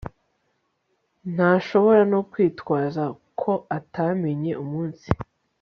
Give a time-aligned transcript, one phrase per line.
[1.33, 3.03] Ntashobora no kwitwaza
[3.41, 5.07] ko atamenye umunsi